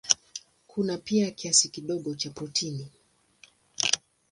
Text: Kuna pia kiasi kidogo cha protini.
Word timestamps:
Kuna 0.67 0.97
pia 0.97 1.31
kiasi 1.31 1.69
kidogo 1.69 2.15
cha 2.15 2.29
protini. 2.29 2.89